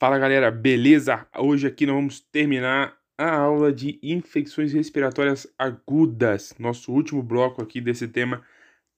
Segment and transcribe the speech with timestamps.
[0.00, 1.26] Fala galera, beleza?
[1.36, 7.82] Hoje aqui nós vamos terminar a aula de infecções respiratórias agudas, nosso último bloco aqui
[7.82, 8.42] desse tema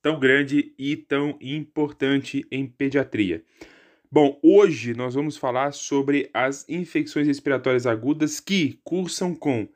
[0.01, 3.43] tão grande e tão importante em pediatria.
[4.09, 9.67] Bom, hoje nós vamos falar sobre as infecções respiratórias agudas que cursam com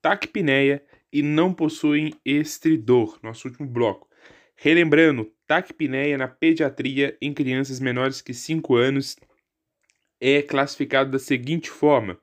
[0.00, 4.08] taquipneia e não possuem estridor, nosso último bloco.
[4.54, 9.16] Relembrando, taquipneia na pediatria em crianças menores que 5 anos
[10.20, 12.18] é classificado da seguinte forma: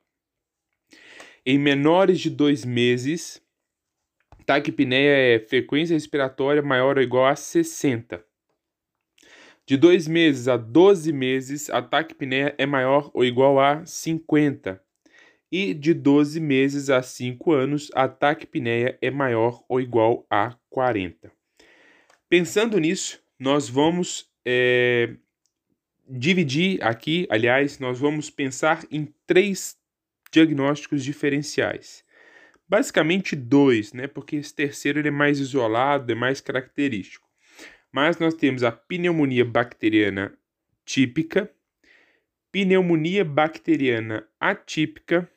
[1.46, 3.42] em menores de dois meses,
[4.46, 8.24] taquipneia é frequência respiratória maior ou igual a 60.
[9.66, 14.78] De dois meses a 12 meses, a taquipneia é maior ou igual a 50.
[15.50, 21.32] E de 12 meses a 5 anos, a taquipneia é maior ou igual a 40.
[22.28, 25.16] Pensando nisso, nós vamos é,
[26.08, 29.76] dividir aqui, aliás, nós vamos pensar em três
[30.30, 32.04] diagnósticos diferenciais.
[32.68, 34.06] Basicamente dois, né?
[34.06, 37.28] Porque esse terceiro ele é mais isolado, é mais característico.
[37.92, 40.36] Mas nós temos a pneumonia bacteriana
[40.84, 41.50] típica,
[42.50, 45.28] pneumonia bacteriana atípica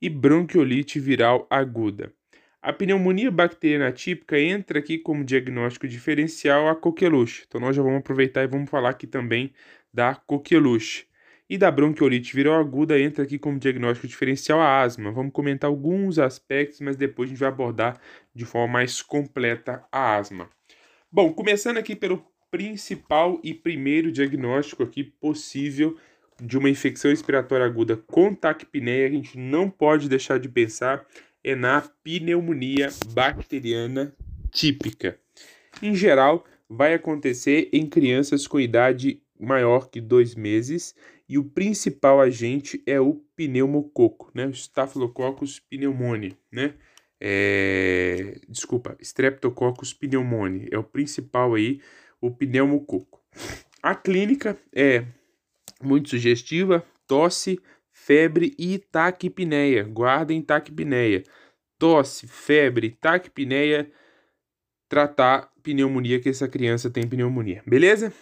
[0.00, 2.12] e bronquiolite viral aguda.
[2.60, 7.44] A pneumonia bacteriana típica entra aqui como diagnóstico diferencial a coqueluche.
[7.46, 9.52] Então nós já vamos aproveitar e vamos falar aqui também
[9.96, 11.06] da coqueluche.
[11.48, 15.10] E da bronquiolite viral aguda entra aqui como diagnóstico diferencial a asma.
[15.10, 17.98] Vamos comentar alguns aspectos, mas depois a gente vai abordar
[18.34, 20.50] de forma mais completa a asma.
[21.10, 25.96] Bom, começando aqui pelo principal e primeiro diagnóstico aqui possível
[26.42, 31.06] de uma infecção respiratória aguda com taquipneia, a gente não pode deixar de pensar
[31.42, 34.12] é na pneumonia bacteriana
[34.50, 35.18] típica.
[35.80, 40.94] Em geral, vai acontecer em crianças com idade maior que dois meses
[41.28, 44.46] e o principal agente é o pneumococo, né?
[44.46, 46.74] O Staphylococcus pneumoniae, né?
[47.20, 48.38] É...
[48.48, 51.80] Desculpa, Streptococcus pneumoniae é o principal aí,
[52.20, 53.22] o pneumococo.
[53.82, 55.04] A clínica é
[55.82, 57.60] muito sugestiva, tosse,
[57.90, 59.84] febre e taquipneia.
[59.84, 61.22] Guardem taquipneia.
[61.78, 63.90] Tosse, febre, taquipneia,
[64.88, 67.62] tratar pneumonia que essa criança tem pneumonia.
[67.66, 68.12] Beleza?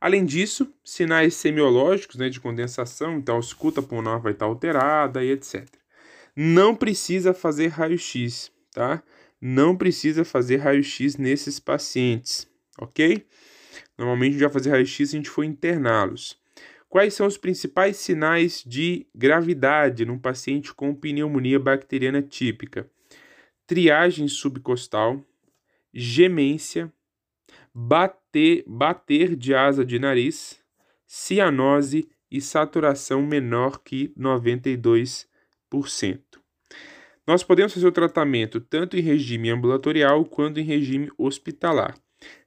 [0.00, 5.32] Além disso, sinais semiológicos né, de condensação, então a escuta pulmonar vai estar alterada e
[5.32, 5.66] etc.
[6.36, 9.02] Não precisa fazer raio-x, tá?
[9.40, 12.48] Não precisa fazer raio-x nesses pacientes,
[12.80, 13.26] ok?
[13.96, 16.38] Normalmente a gente vai fazer raio-x se a gente for interná-los.
[16.88, 22.88] Quais são os principais sinais de gravidade num paciente com pneumonia bacteriana típica?
[23.66, 25.22] Triagem subcostal,
[25.92, 26.90] gemência,
[27.80, 30.58] bater, bater de asa de nariz,
[31.06, 35.26] cianose e saturação menor que 92%.
[37.24, 41.94] Nós podemos fazer o tratamento tanto em regime ambulatorial quanto em regime hospitalar.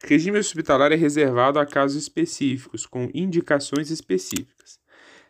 [0.04, 4.82] Regime hospitalar é reservado a casos específicos, com indicações específicas.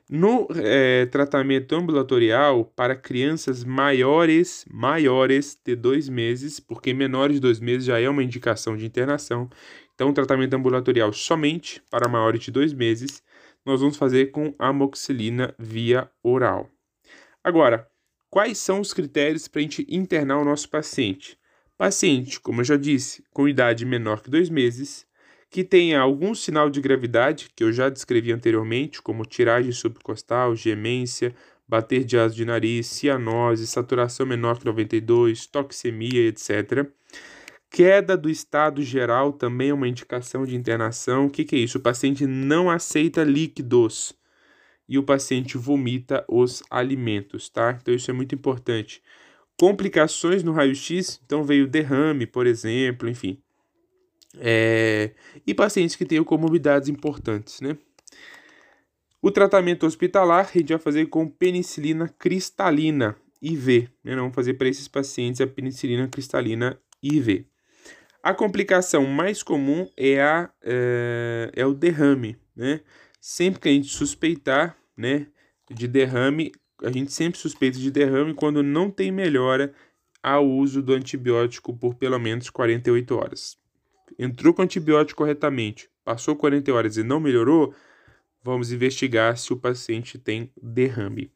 [0.09, 7.61] No é, tratamento ambulatorial para crianças maiores, maiores de dois meses, porque menores de dois
[7.61, 9.49] meses já é uma indicação de internação,
[10.01, 13.21] então tratamento ambulatorial somente para maiores de dois meses,
[13.63, 16.67] nós vamos fazer com amoxicilina via oral.
[17.43, 17.87] Agora,
[18.27, 21.37] quais são os critérios para a gente internar o nosso paciente?
[21.77, 25.05] Paciente, como eu já disse, com idade menor que dois meses,
[25.51, 31.35] que tenha algum sinal de gravidade, que eu já descrevi anteriormente, como tiragem subcostal, gemência,
[31.67, 36.89] bater de asa de nariz, cianose, saturação menor que 92, toxemia, etc.
[37.71, 41.27] Queda do estado geral também é uma indicação de internação.
[41.27, 41.77] O que, que é isso?
[41.77, 44.13] O paciente não aceita líquidos
[44.89, 47.79] e o paciente vomita os alimentos, tá?
[47.81, 49.01] Então isso é muito importante.
[49.57, 53.41] Complicações no raio-x, então veio derrame, por exemplo, enfim.
[54.37, 55.11] É,
[55.47, 57.77] e pacientes que tenham comorbidades importantes, né?
[59.21, 64.13] O tratamento hospitalar a gente vai fazer com penicilina cristalina IV, né?
[64.13, 67.49] Vamos fazer para esses pacientes a penicilina cristalina IV.
[68.23, 72.81] A complicação mais comum é, a, é, é o derrame, né?
[73.19, 75.27] Sempre que a gente suspeitar, né,
[75.69, 76.51] de derrame,
[76.83, 79.73] a gente sempre suspeita de derrame quando não tem melhora
[80.21, 83.61] ao uso do antibiótico por pelo menos 48 horas
[84.17, 87.73] entrou com antibiótico corretamente, passou 40 horas e não melhorou,
[88.43, 91.31] vamos investigar se o paciente tem derrame.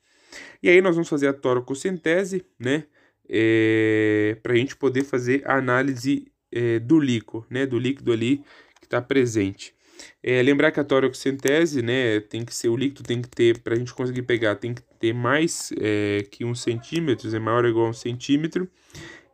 [0.61, 2.85] E aí nós vamos fazer a toracocentese, né?
[3.27, 7.65] É, para a gente poder fazer a análise é, do líquido, né?
[7.65, 8.37] Do líquido ali
[8.79, 9.75] que está presente.
[10.21, 13.75] É, lembrar que a toracocentese, né, tem que ser, o líquido tem que ter, para
[13.75, 17.69] a gente conseguir pegar, tem que ter mais é, que um centímetro, é maior ou
[17.69, 18.67] igual a um centímetro,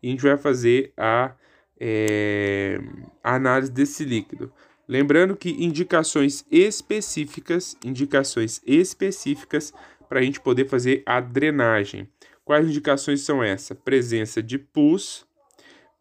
[0.03, 1.33] e a gente vai fazer a,
[1.79, 2.79] é,
[3.23, 4.51] a análise desse líquido.
[4.88, 9.73] Lembrando que indicações específicas, indicações específicas
[10.09, 12.07] para a gente poder fazer a drenagem.
[12.44, 13.77] Quais indicações são essas?
[13.77, 15.25] Presença de pus,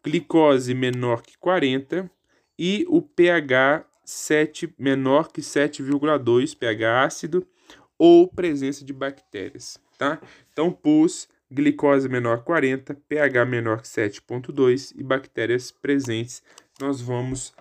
[0.03, 2.09] glicose menor que 40
[2.57, 7.47] e o pH 7 menor que 7,2, pH ácido,
[7.97, 10.19] ou presença de bactérias, tá?
[10.51, 16.41] Então, pus, glicose menor que 40, pH menor que 7,2 e bactérias presentes,
[16.79, 17.53] nós vamos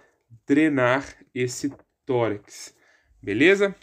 [0.47, 1.73] drenar esse
[2.07, 2.75] tórax,
[3.23, 3.75] beleza?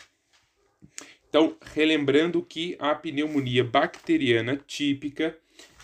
[1.30, 5.38] Então, relembrando que a pneumonia bacteriana típica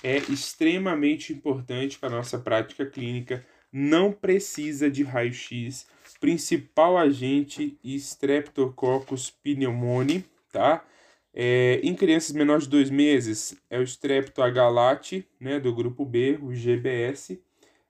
[0.04, 5.88] é extremamente importante para a nossa prática clínica, não precisa de raio-x,
[6.20, 10.86] principal agente Streptococcus pneumoniae, tá?
[11.34, 16.38] É, em crianças menores de dois meses é o Strepto agalati, né, do grupo B,
[16.40, 17.42] o GBS,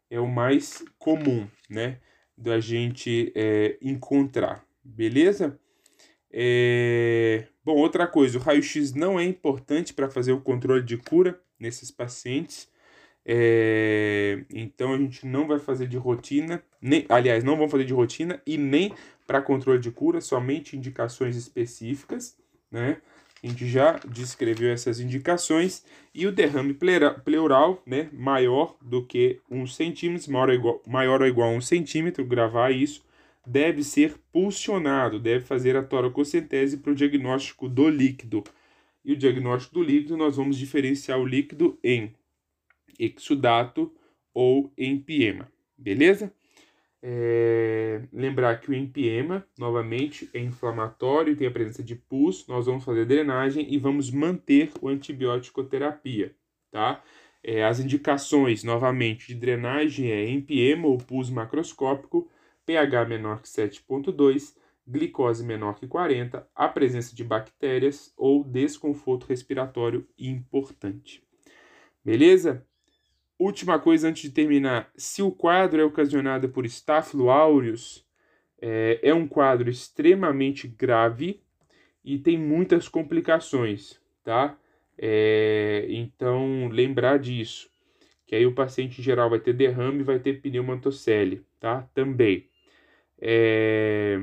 [0.10, 1.98] é o mais comum, né?
[2.38, 5.60] da gente é, encontrar, beleza?
[6.31, 7.48] É...
[7.63, 11.89] Bom, outra coisa, o raio-x não é importante para fazer o controle de cura nesses
[11.89, 12.68] pacientes.
[13.25, 14.44] É...
[14.54, 18.42] Então a gente não vai fazer de rotina, nem, aliás, não vamos fazer de rotina
[18.45, 18.94] e nem
[19.25, 22.38] para controle de cura, somente indicações específicas,
[22.69, 22.98] né?
[23.42, 25.83] A gente já descreveu essas indicações
[26.13, 26.74] e o derrame
[27.25, 31.62] pleural, né, maior do que 1 centímetro, maior ou, igual, maior ou igual a 1
[31.62, 33.04] centímetro, gravar isso,
[33.45, 38.45] deve ser pulsionado, deve fazer a toracocentese para o diagnóstico do líquido.
[39.03, 42.13] E o diagnóstico do líquido, nós vamos diferenciar o líquido em
[42.97, 43.94] exudato
[44.33, 46.33] ou empiema, beleza?
[47.05, 52.85] É, lembrar que o empiema, novamente, é inflamatório, tem a presença de pus, nós vamos
[52.85, 56.33] fazer drenagem e vamos manter o antibiótico terapia,
[56.71, 57.03] tá?
[57.44, 62.29] É, as indicações, novamente, de drenagem é empiema ou pus macroscópico,
[62.65, 64.55] pH menor que 7.2,
[64.88, 71.24] glicose menor que 40, a presença de bactérias ou desconforto respiratório importante.
[72.03, 72.65] Beleza?
[73.39, 78.06] Última coisa antes de terminar, se o quadro é ocasionado por Staphylo aureus,
[78.62, 81.41] é, é um quadro extremamente grave
[82.03, 84.57] e tem muitas complicações, tá?
[84.97, 87.69] É, então, lembrar disso,
[88.25, 91.81] que aí o paciente em geral vai ter derrame e vai ter pneumantocele, tá?
[91.94, 92.47] Também.
[93.19, 94.19] É,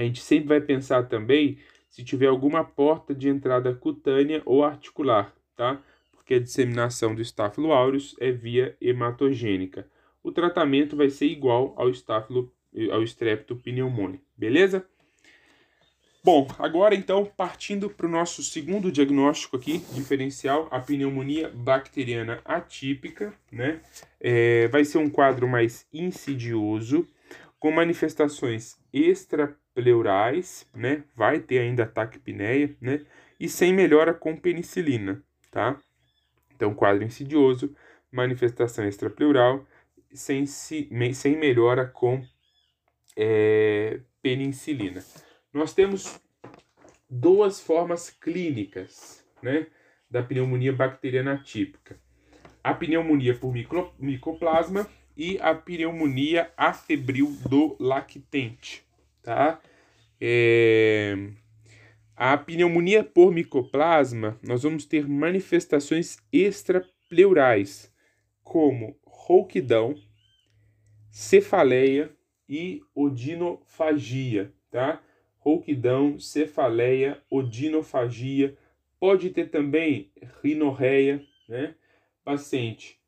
[0.00, 1.58] a gente sempre vai pensar também
[1.88, 5.82] se tiver alguma porta de entrada cutânea ou articular, tá?
[6.24, 9.88] que a disseminação do Staphylo aureus é via hematogênica.
[10.22, 12.52] O tratamento vai ser igual ao Staphylo
[12.92, 14.86] ao Streptopneumoniae, beleza?
[16.22, 23.34] Bom, agora então partindo para o nosso segundo diagnóstico aqui, diferencial, a pneumonia bacteriana atípica,
[23.50, 23.80] né?
[24.20, 27.08] É, vai ser um quadro mais insidioso,
[27.58, 28.78] com manifestações
[29.80, 31.04] extrapleurais, né?
[31.16, 33.04] Vai ter ainda taquipneia, né?
[33.38, 35.80] E sem melhora com penicilina, tá?
[36.54, 37.74] Então, quadro insidioso,
[38.12, 39.66] manifestação extrapleural,
[40.12, 42.22] sem, sem melhora com
[43.16, 45.02] é, penicilina.
[45.52, 46.20] Nós temos
[47.08, 49.66] duas formas clínicas né,
[50.10, 51.98] da pneumonia bacteriana típica.
[52.62, 58.84] A pneumonia por micro, micoplasma e a pneumonia afebril do lactente.
[59.22, 59.60] Tá?
[60.20, 61.16] É,
[62.14, 67.90] a pneumonia por micoplasma, nós vamos ter manifestações extrapleurais,
[68.42, 69.94] como rouquidão,
[71.10, 72.14] cefaleia
[72.48, 75.02] e odinofagia, tá?
[75.38, 78.56] Rouquidão, cefaleia, odinofagia,
[78.98, 80.12] pode ter também
[80.42, 81.74] rinorreia, né?
[82.22, 83.00] Paciente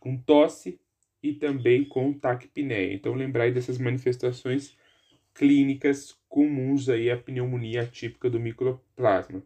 [0.00, 0.80] com tosse
[1.22, 2.94] e também com taquipneia.
[2.94, 4.76] Então, lembrar dessas manifestações
[5.36, 9.42] clínicas comuns aí à pneumonia atípica do microplasma.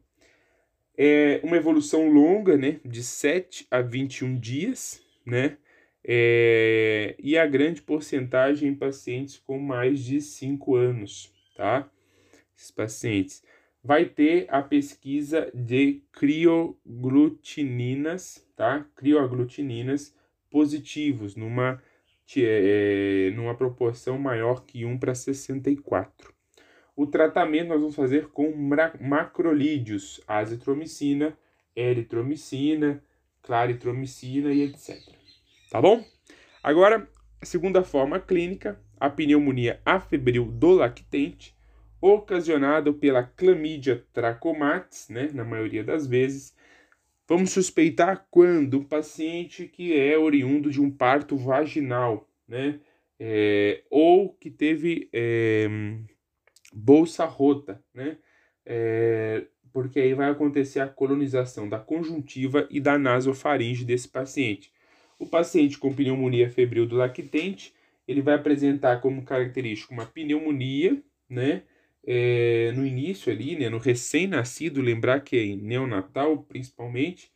[0.97, 5.57] É uma evolução longa, né, de 7 a 21 dias, né,
[6.05, 11.91] é, e a grande porcentagem em pacientes com mais de 5 anos, tá?
[12.57, 13.43] Esses pacientes.
[13.83, 18.87] Vai ter a pesquisa de crioglutininas, tá?
[18.95, 20.15] Crioaglutininas
[20.51, 21.83] positivos, numa
[22.37, 26.33] é, é, numa proporção maior que 1 para 64.
[26.97, 28.53] O tratamento nós vamos fazer com
[29.01, 31.37] macrolídeos, azitromicina,
[31.75, 33.03] eritromicina,
[33.43, 34.97] claritromicina e etc.
[35.71, 36.05] Tá bom?
[36.63, 37.09] Agora,
[37.41, 41.57] a segunda forma clínica, a pneumonia afebril do lactente,
[42.01, 46.55] ocasionado pela clamídia trachomatis, né, na maioria das vezes.
[47.31, 52.81] Vamos suspeitar quando o paciente que é oriundo de um parto vaginal, né,
[53.21, 55.69] é, ou que teve é,
[56.73, 58.19] bolsa rota, né,
[58.67, 64.73] é, porque aí vai acontecer a colonização da conjuntiva e da nasofaringe desse paciente.
[65.17, 67.73] O paciente com pneumonia febril do lactente,
[68.09, 71.63] ele vai apresentar como característica uma pneumonia, né,
[72.07, 77.31] é, no início ali, né, no recém-nascido, lembrar que é neonatal principalmente,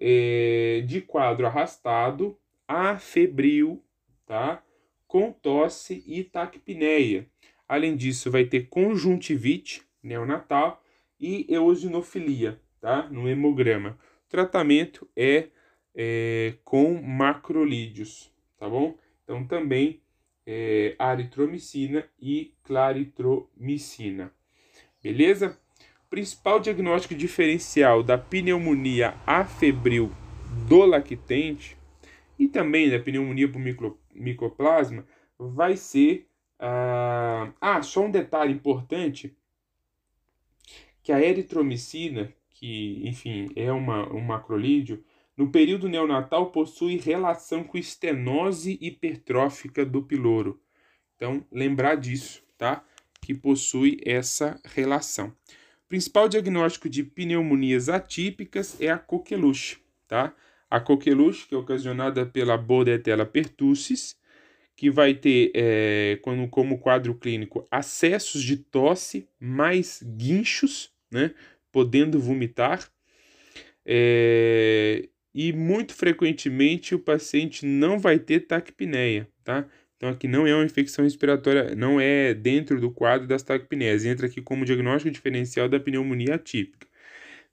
[0.00, 3.82] é, de quadro arrastado, afebril,
[4.26, 4.62] tá?
[5.06, 7.28] com tosse e taquipneia.
[7.68, 10.82] Além disso, vai ter conjuntivite neonatal
[11.20, 13.08] e eosinofilia, tá?
[13.10, 13.98] no hemograma.
[14.26, 15.48] O tratamento é,
[15.94, 18.98] é com macrolídeos, tá bom?
[19.22, 20.01] Então, também
[20.46, 24.32] é, aritromicina e claritromicina.
[25.02, 25.58] Beleza?
[26.08, 30.12] Principal diagnóstico diferencial da pneumonia afebril
[30.68, 31.76] do lactente
[32.38, 35.06] e também da pneumonia por micro, micoplasma
[35.38, 36.28] vai ser.
[36.58, 39.36] Ah, ah, só um detalhe importante:
[41.02, 45.02] que a eritromicina, que enfim é uma, um macrolídeo,
[45.42, 50.62] no período neonatal possui relação com estenose hipertrófica do piloro.
[51.16, 52.84] Então, lembrar disso, tá?
[53.20, 55.34] Que possui essa relação.
[55.84, 60.32] O principal diagnóstico de pneumonias atípicas é a coqueluche, tá?
[60.70, 64.16] A coqueluche, que é ocasionada pela Bordetella pertussis,
[64.76, 71.34] que vai ter é, como, como quadro clínico acessos de tosse mais guinchos, né?
[71.72, 72.88] Podendo vomitar.
[73.84, 79.66] É, e muito frequentemente o paciente não vai ter taquipneia, tá?
[79.96, 84.26] Então aqui não é uma infecção respiratória, não é dentro do quadro das taquipneias, entra
[84.26, 86.88] aqui como diagnóstico diferencial da pneumonia atípica.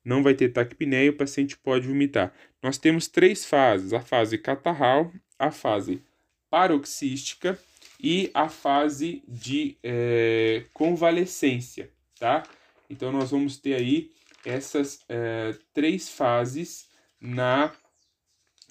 [0.03, 2.33] Não vai ter taquipneia, o paciente pode vomitar.
[2.63, 6.01] Nós temos três fases: a fase catarral, a fase
[6.49, 7.59] paroxística
[8.01, 12.43] e a fase de é, convalescência, tá?
[12.89, 14.09] Então nós vamos ter aí
[14.43, 16.88] essas é, três fases
[17.19, 17.71] na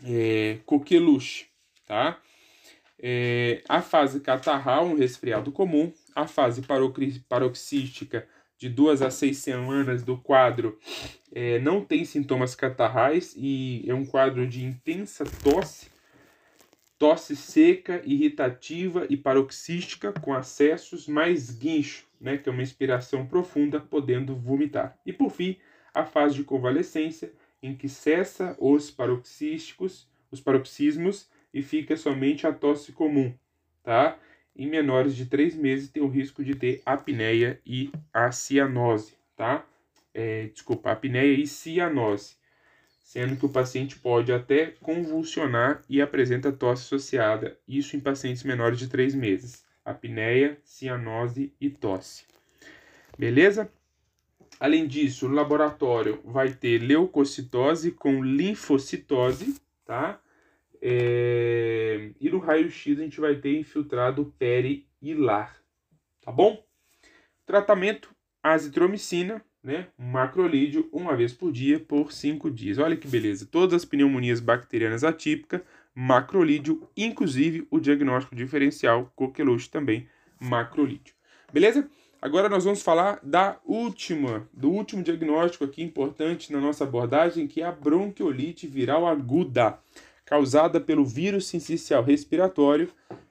[0.04, 1.46] é, coqueluche,
[1.86, 2.20] tá?
[3.00, 6.62] É, a fase catarral, um resfriado comum, a fase
[7.28, 8.26] paroxística
[8.58, 10.78] de duas a seis semanas do quadro
[11.32, 15.86] é, não tem sintomas catarrais e é um quadro de intensa tosse,
[16.98, 23.78] tosse seca, irritativa e paroxística com acessos mais guincho, né, que é uma inspiração profunda,
[23.78, 24.98] podendo vomitar.
[25.06, 25.56] E por fim,
[25.94, 32.52] a fase de convalescência, em que cessa os paroxísticos, os paroxismos e fica somente a
[32.52, 33.32] tosse comum,
[33.82, 34.18] tá?
[34.54, 39.64] Em menores de 3 meses tem o risco de ter apneia e a cianose, tá?
[40.12, 42.36] É, desculpa, apneia e cianose,
[43.02, 48.78] sendo que o paciente pode até convulsionar e apresenta tosse associada, isso em pacientes menores
[48.78, 49.64] de 3 meses.
[49.84, 52.24] Apneia, cianose e tosse.
[53.16, 53.70] Beleza?
[54.60, 60.20] Além disso, no laboratório vai ter leucocitose com linfocitose, tá?
[60.80, 62.10] É...
[62.20, 65.56] E no raio-x a gente vai ter infiltrado perihilar,
[66.24, 66.64] tá bom?
[67.46, 68.10] Tratamento
[68.42, 69.88] azitromicina, né?
[69.98, 72.78] Macrolídeo uma vez por dia por cinco dias.
[72.78, 73.46] Olha que beleza!
[73.46, 75.60] Todas as pneumonias bacterianas atípicas,
[75.94, 80.08] macrolídeo, inclusive o diagnóstico diferencial, coqueluche também,
[80.40, 81.14] macrolídeo.
[81.52, 81.88] Beleza?
[82.20, 87.62] Agora nós vamos falar da última, do último diagnóstico aqui importante na nossa abordagem, que
[87.62, 89.78] é a bronquiolite viral aguda,
[90.24, 92.90] causada pelo vírus sincicial respiratório,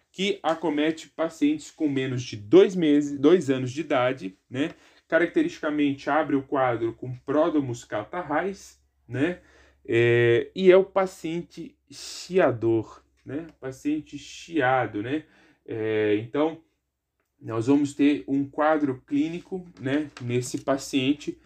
[0.09, 4.71] que acomete pacientes com menos de dois meses, dois anos de idade, né?
[5.05, 9.41] Caracteristicamente abre o quadro com pródomos catarrais, né?
[9.85, 13.47] É, e é o paciente chiador, né?
[13.59, 15.25] Paciente chiado, né?
[15.65, 16.61] É, então
[17.39, 21.37] nós vamos ter um quadro clínico, né, nesse paciente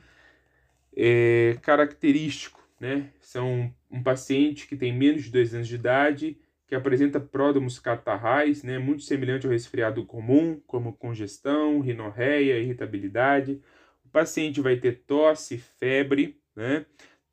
[0.96, 3.12] é, característico, né?
[3.22, 8.64] São um paciente que tem menos de dois anos de idade, que apresenta pródomos catarrais,
[8.64, 13.62] né, muito semelhante ao resfriado comum, como congestão, rinorreia, irritabilidade.
[14.06, 16.86] O paciente vai ter tosse, febre, né,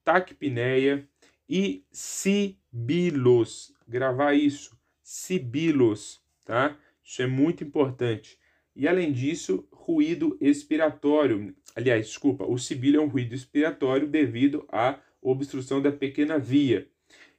[0.04, 1.08] taquipneia
[1.48, 3.72] e sibilos.
[3.86, 6.76] Gravar isso, sibilos, tá?
[7.02, 8.38] Isso é muito importante.
[8.78, 11.52] E além disso, ruído expiratório.
[11.74, 16.88] Aliás, desculpa, o sibilo é um ruído expiratório devido à obstrução da pequena via.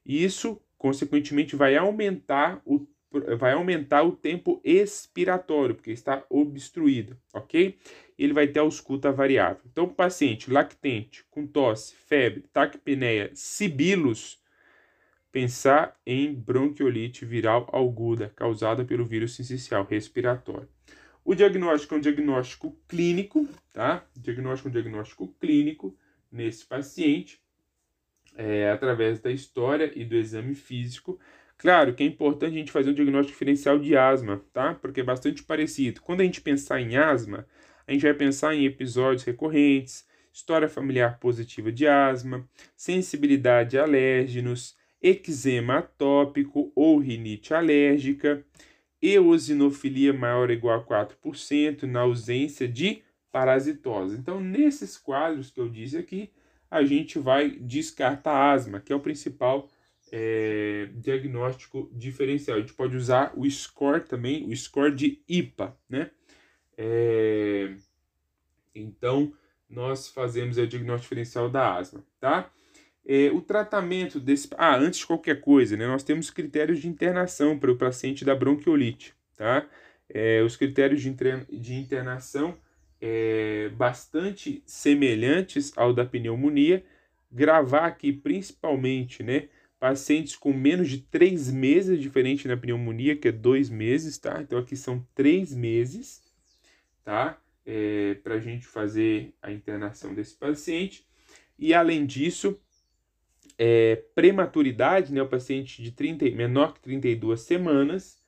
[0.06, 2.86] Isso, consequentemente, vai aumentar o
[3.40, 7.80] vai aumentar o tempo expiratório, porque está obstruído, ok?
[8.16, 9.64] Ele vai ter ausculta variável.
[9.66, 14.40] Então, paciente lactente, com tosse, febre, taquipneia, sibilos,
[15.32, 20.70] pensar em bronquiolite viral aguda causada pelo vírus sincicial respiratório.
[21.30, 24.04] O diagnóstico é um diagnóstico clínico, tá?
[24.18, 25.96] O diagnóstico é um diagnóstico clínico
[26.32, 27.40] nesse paciente,
[28.36, 31.20] é, através da história e do exame físico.
[31.56, 34.74] Claro que é importante a gente fazer um diagnóstico diferencial de asma, tá?
[34.74, 36.02] Porque é bastante parecido.
[36.02, 37.46] Quando a gente pensar em asma,
[37.86, 44.76] a gente vai pensar em episódios recorrentes, história familiar positiva de asma, sensibilidade a alérgenos,
[45.00, 48.44] eczema atópico ou rinite alérgica,
[49.02, 53.02] eosinofilia maior ou igual a 4% na ausência de
[53.32, 54.18] parasitose.
[54.18, 56.32] Então, nesses quadros que eu disse aqui,
[56.70, 59.70] a gente vai descartar asma, que é o principal
[60.12, 62.58] é, diagnóstico diferencial.
[62.58, 66.12] A gente pode usar o score também, o score de IPA, né?
[66.78, 67.76] É,
[68.74, 69.34] então,
[69.70, 72.52] nós fazemos o diagnóstico diferencial da asma, tá?
[73.06, 74.48] É, o tratamento desse...
[74.58, 75.88] Ah, antes de qualquer coisa, né?
[75.88, 79.68] Nós temos critérios de internação para o paciente da bronquiolite, tá?
[80.10, 81.12] É, os critérios de,
[81.52, 82.58] de internação
[83.02, 86.84] é, bastante semelhantes ao da pneumonia,
[87.32, 89.50] gravar aqui principalmente, né?
[89.80, 94.42] pacientes com menos de três meses, diferente na pneumonia, que é dois meses, tá?
[94.42, 96.22] Então aqui são três meses,
[97.04, 97.42] tá?
[97.66, 101.08] É, para a gente fazer a internação desse paciente.
[101.58, 102.60] E além disso,
[103.60, 105.22] é, prematuridade, né?
[105.22, 108.20] O paciente de 30, menor que 32 semanas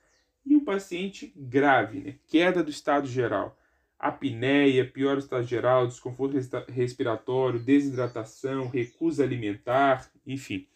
[0.46, 2.16] e o paciente grave, né?
[2.28, 3.58] Queda do estado geral.
[3.98, 6.36] Apneia, pior estado geral, desconforto
[6.70, 10.68] respiratório, desidratação, recusa alimentar, enfim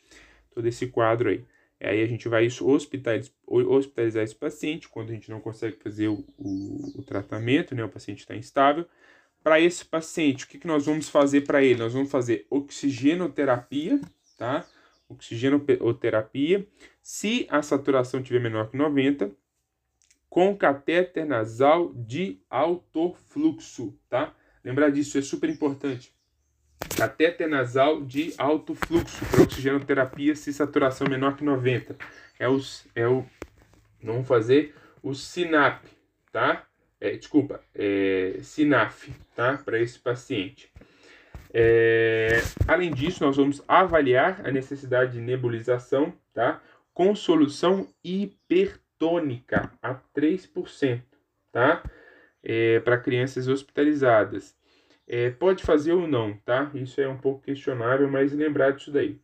[0.55, 1.43] todo esse quadro aí.
[1.81, 6.25] Aí a gente vai hospitalizar, hospitalizar esse paciente quando a gente não consegue fazer o,
[6.37, 7.83] o, o tratamento, né?
[7.83, 8.87] O paciente está instável.
[9.43, 11.79] Para esse paciente, o que, que nós vamos fazer para ele?
[11.79, 13.99] Nós vamos fazer oxigenoterapia,
[14.37, 14.65] tá?
[15.07, 16.67] Oxigenoterapia.
[17.01, 19.31] Se a saturação tiver menor que 90,
[20.29, 24.33] com catéter nasal de alto fluxo, tá?
[24.63, 26.15] Lembrar disso, é super importante
[26.95, 31.95] catéter nasal de alto fluxo para oxigenoterapia se saturação menor que 90.
[32.39, 33.25] É, os, é o.
[34.01, 35.83] Vamos fazer o SINAP,
[36.31, 36.65] tá?
[36.99, 39.57] É, desculpa, é, SINAF, tá?
[39.57, 40.71] Para esse paciente.
[41.57, 46.61] É, além disso, nós vamos avaliar a necessidade de nebulização, tá?
[46.93, 51.01] Com solução hipertônica a 3%,
[51.53, 51.81] tá?
[52.43, 54.53] É, para crianças hospitalizadas.
[55.07, 56.69] É, pode fazer ou não, tá?
[56.73, 59.17] Isso é um pouco questionável, mas lembrar disso daí.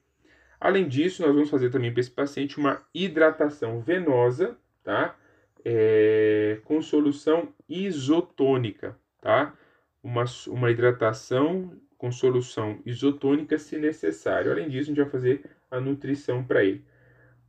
[0.58, 5.18] Além disso, nós vamos fazer também para esse paciente uma hidratação venosa, tá?
[5.66, 9.54] É, com solução isotônica, tá?
[10.02, 14.52] Uma, uma hidratação com solução isotônica se necessário.
[14.52, 16.84] Além disso, a gente vai fazer a nutrição para ele.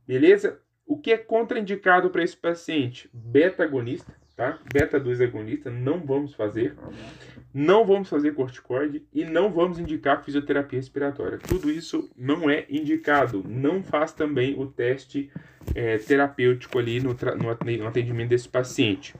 [0.05, 0.59] Beleza?
[0.85, 3.09] O que é contraindicado para esse paciente?
[3.11, 4.59] Beta-agonista, tá?
[4.71, 6.75] Beta-2 agonista, não vamos fazer.
[7.51, 11.39] Não vamos fazer corticoide e não vamos indicar fisioterapia respiratória.
[11.39, 13.43] Tudo isso não é indicado.
[13.43, 15.31] Não faz também o teste
[15.73, 17.15] é, terapêutico ali no,
[17.79, 19.15] no atendimento desse paciente.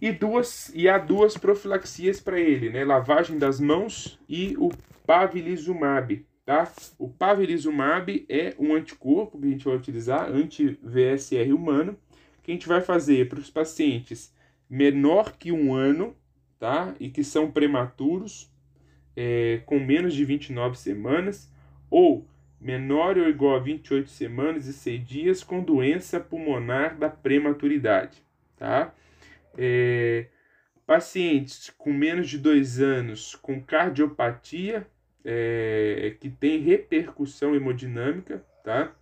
[0.00, 2.84] E, duas, e há duas profilaxias para ele, né?
[2.84, 4.70] Lavagem das mãos e o
[5.06, 6.70] pavilizumab, tá?
[6.98, 11.98] O pavilizumab é um anticorpo que a gente vai utilizar, anti-VSR humano,
[12.42, 14.32] que a gente vai fazer para os pacientes
[14.70, 16.14] menor que um ano,
[16.58, 16.94] tá?
[17.00, 18.52] E que são prematuros,
[19.16, 21.52] é, com menos de 29 semanas,
[21.90, 22.24] ou
[22.60, 28.22] menor ou igual a 28 semanas e 6 dias com doença pulmonar da prematuridade,
[28.56, 28.92] tá?
[29.60, 30.28] É,
[30.86, 34.86] pacientes com menos de 2 anos com cardiopatia
[35.24, 38.94] é, que tem repercussão hemodinâmica, tá?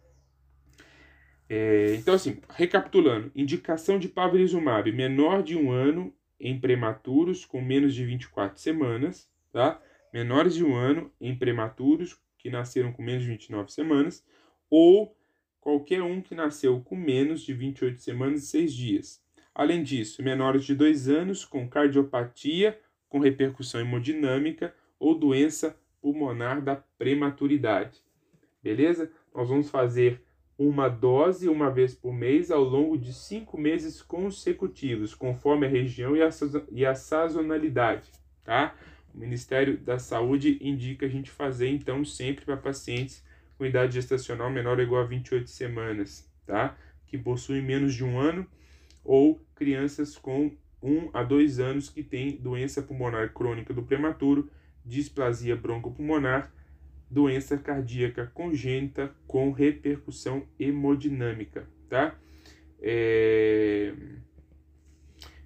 [1.49, 7.95] É, então, assim, recapitulando: indicação de pavlizumab menor de um ano em prematuros com menos
[7.95, 9.81] de 24 semanas, tá?
[10.12, 14.25] Menores de um ano em prematuros que nasceram com menos de 29 semanas,
[14.71, 15.16] ou
[15.61, 19.25] qualquer um que nasceu com menos de 28 semanas e 6 dias.
[19.59, 26.77] Além disso, menores de 2 anos com cardiopatia com repercussão hemodinâmica ou doença pulmonar da
[26.77, 28.03] prematuridade.
[28.62, 29.11] Beleza?
[29.35, 30.23] Nós vamos fazer
[30.59, 36.14] uma dose uma vez por mês ao longo de cinco meses consecutivos, conforme a região
[36.14, 36.29] e a,
[36.71, 38.11] e a sazonalidade,
[38.45, 38.75] tá?
[39.14, 43.25] O Ministério da Saúde indica a gente fazer, então, sempre para pacientes
[43.57, 46.77] com idade gestacional menor ou igual a 28 semanas, tá?
[47.07, 48.47] que possuem menos de um ano
[49.07, 50.51] ou crianças com
[50.83, 54.51] 1 a 2 anos que têm doença pulmonar crônica do prematuro,
[54.85, 56.53] displasia broncopulmonar,
[57.11, 62.14] doença cardíaca congênita com repercussão hemodinâmica, tá?
[62.81, 63.95] É...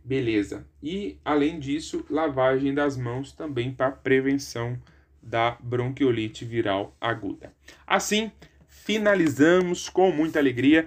[0.03, 0.67] Beleza.
[0.83, 4.81] E, além disso, lavagem das mãos também para prevenção
[5.23, 7.53] da bronquiolite viral aguda.
[7.87, 8.33] Assim,
[8.67, 10.87] finalizamos com muita alegria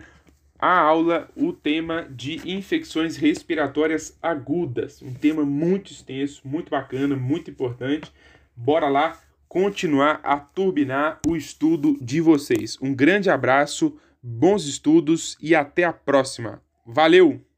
[0.63, 5.01] a aula, o tema de infecções respiratórias agudas.
[5.01, 8.09] Um tema muito extenso, muito bacana, muito importante.
[8.55, 12.77] Bora lá continuar a turbinar o estudo de vocês.
[12.81, 16.61] Um grande abraço, bons estudos e até a próxima.
[16.85, 17.52] Valeu!